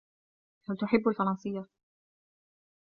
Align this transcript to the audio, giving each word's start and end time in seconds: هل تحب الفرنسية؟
هل 0.69 0.77
تحب 0.77 1.07
الفرنسية؟ 1.07 1.65